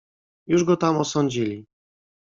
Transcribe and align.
"Już 0.47 0.63
go 0.63 0.77
tam 0.77 0.97
osądzili." 0.97 1.65